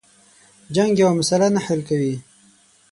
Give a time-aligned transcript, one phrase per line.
[0.75, 2.15] جنگ یوه مسله نه حل کوي.